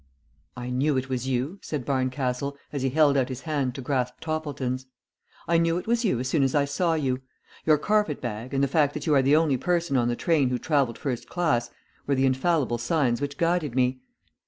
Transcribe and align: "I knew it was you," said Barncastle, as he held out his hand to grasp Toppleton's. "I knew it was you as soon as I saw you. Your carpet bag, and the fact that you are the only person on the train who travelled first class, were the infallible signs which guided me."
"I 0.57 0.71
knew 0.71 0.97
it 0.97 1.09
was 1.09 1.27
you," 1.27 1.59
said 1.61 1.85
Barncastle, 1.85 2.57
as 2.73 2.81
he 2.81 2.89
held 2.89 3.15
out 3.15 3.29
his 3.29 3.41
hand 3.41 3.75
to 3.75 3.83
grasp 3.83 4.15
Toppleton's. 4.19 4.87
"I 5.47 5.59
knew 5.59 5.77
it 5.77 5.85
was 5.85 6.03
you 6.03 6.19
as 6.19 6.27
soon 6.27 6.41
as 6.41 6.55
I 6.55 6.65
saw 6.65 6.95
you. 6.95 7.21
Your 7.67 7.77
carpet 7.77 8.19
bag, 8.19 8.51
and 8.51 8.63
the 8.63 8.67
fact 8.67 8.95
that 8.95 9.05
you 9.05 9.13
are 9.13 9.21
the 9.21 9.35
only 9.35 9.57
person 9.57 9.97
on 9.97 10.07
the 10.07 10.15
train 10.15 10.49
who 10.49 10.57
travelled 10.57 10.97
first 10.97 11.29
class, 11.29 11.69
were 12.07 12.15
the 12.15 12.25
infallible 12.25 12.79
signs 12.79 13.21
which 13.21 13.37
guided 13.37 13.75
me." 13.75 13.99